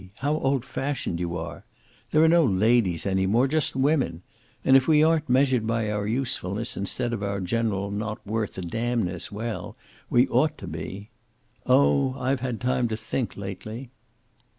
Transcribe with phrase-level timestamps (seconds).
[0.17, 1.63] How old fashioned you are!
[2.09, 3.45] There are no ladies any more.
[3.45, 4.23] Just women.
[4.65, 8.61] And if we aren't measured by our usefulness instead of our general not worth a
[8.63, 9.77] damn ness, well,
[10.09, 11.11] we ought to be.
[11.67, 13.91] Oh, I've had time to think, lately."